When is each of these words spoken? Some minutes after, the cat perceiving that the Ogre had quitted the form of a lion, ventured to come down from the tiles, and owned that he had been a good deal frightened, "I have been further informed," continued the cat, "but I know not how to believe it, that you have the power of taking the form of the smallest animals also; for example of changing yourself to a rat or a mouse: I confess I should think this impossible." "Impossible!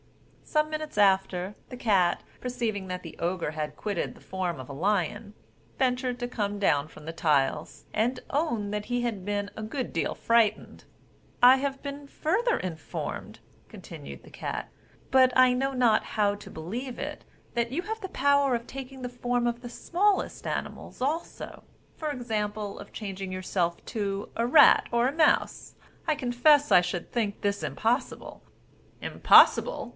Some 0.43 0.69
minutes 0.69 0.97
after, 0.97 1.55
the 1.69 1.77
cat 1.77 2.23
perceiving 2.41 2.87
that 2.87 3.03
the 3.03 3.17
Ogre 3.19 3.51
had 3.51 3.77
quitted 3.77 4.15
the 4.15 4.19
form 4.19 4.59
of 4.59 4.67
a 4.67 4.73
lion, 4.73 5.33
ventured 5.77 6.19
to 6.19 6.27
come 6.27 6.59
down 6.59 6.89
from 6.89 7.05
the 7.05 7.13
tiles, 7.13 7.85
and 7.93 8.19
owned 8.31 8.73
that 8.73 8.85
he 8.85 9.01
had 9.03 9.23
been 9.23 9.49
a 9.55 9.63
good 9.63 9.93
deal 9.93 10.13
frightened, 10.13 10.83
"I 11.41 11.57
have 11.57 11.81
been 11.83 12.05
further 12.07 12.57
informed," 12.57 13.39
continued 13.69 14.23
the 14.23 14.29
cat, 14.31 14.69
"but 15.11 15.31
I 15.37 15.53
know 15.53 15.71
not 15.71 16.03
how 16.03 16.35
to 16.35 16.49
believe 16.51 16.99
it, 16.99 17.23
that 17.53 17.71
you 17.71 17.83
have 17.83 18.01
the 18.01 18.09
power 18.09 18.53
of 18.53 18.67
taking 18.67 19.03
the 19.03 19.07
form 19.07 19.47
of 19.47 19.61
the 19.61 19.69
smallest 19.69 20.45
animals 20.45 20.99
also; 20.99 21.63
for 21.95 22.09
example 22.09 22.77
of 22.79 22.91
changing 22.91 23.31
yourself 23.31 23.85
to 23.85 24.27
a 24.35 24.45
rat 24.45 24.89
or 24.91 25.07
a 25.07 25.11
mouse: 25.13 25.75
I 26.07 26.15
confess 26.15 26.71
I 26.73 26.81
should 26.81 27.09
think 27.11 27.39
this 27.39 27.63
impossible." 27.63 28.41
"Impossible! 28.99 29.89